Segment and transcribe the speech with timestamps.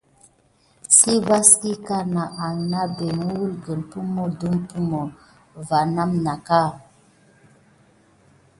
[0.97, 2.97] Sey vaskana anebat
[3.33, 5.01] uwluk pummo dupummo
[5.67, 6.61] va mena naka.